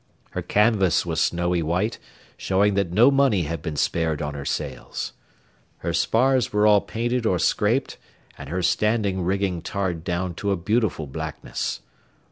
Her 0.31 0.41
canvas 0.41 1.05
was 1.05 1.21
snowy 1.21 1.61
white, 1.61 1.99
showing 2.35 2.73
that 2.73 2.89
no 2.91 3.11
money 3.11 3.43
had 3.43 3.61
been 3.61 3.75
spared 3.75 4.19
on 4.19 4.33
her 4.33 4.45
sails. 4.45 5.13
Her 5.77 5.93
spars 5.93 6.51
were 6.51 6.65
all 6.65 6.81
painted 6.81 7.27
or 7.27 7.37
scraped 7.37 7.99
and 8.35 8.49
her 8.49 8.63
standing 8.63 9.21
rigging 9.21 9.61
tarred 9.61 10.03
down 10.03 10.33
to 10.41 10.49
a 10.49 10.57
beautiful 10.57 11.05
blackness. 11.05 11.81